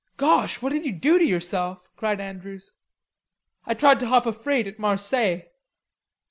"Gosh, 0.17 0.63
what 0.63 0.71
did 0.73 0.83
you 0.83 0.93
do 0.93 1.19
to 1.19 1.23
yourself?" 1.23 1.87
cried 1.95 2.19
Andrews. 2.19 2.71
"I 3.67 3.75
tried 3.75 3.99
to 3.99 4.07
hop 4.07 4.25
a 4.25 4.33
freight 4.33 4.65
at 4.65 4.79
Marseilles." 4.79 5.43